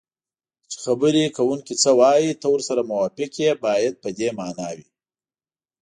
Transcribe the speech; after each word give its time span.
چې 0.69 0.77
خبرې 0.85 1.25
کوونکی 1.37 1.73
څه 1.83 1.89
وایي 1.99 2.31
ته 2.41 2.47
ورسره 2.53 2.87
موافق 2.91 3.31
یې 3.43 3.51
باید 3.65 3.93
په 4.03 4.09
دې 4.17 4.29
مانا 4.39 4.69
وي 4.75 4.85